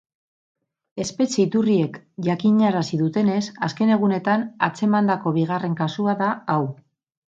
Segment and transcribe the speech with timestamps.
[1.03, 6.61] Espetxe iturriek jakinarazi dutenez, azken egunetan atzemandako bigarren kasua da hau.